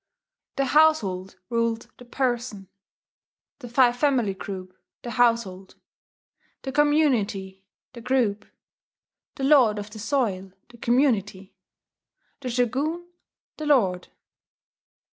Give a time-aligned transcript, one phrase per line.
[0.55, 2.69] The household ruled the person;
[3.59, 5.75] the five family group; the household;
[6.63, 8.45] the community, the group;
[9.35, 11.53] the lord of the soil, the community;
[12.39, 13.09] the Shogun,
[13.57, 14.07] the lord.